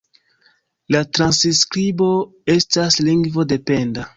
La 0.95 1.01
transskribo 1.17 2.09
estas 2.55 3.01
lingvo-dependa. 3.11 4.09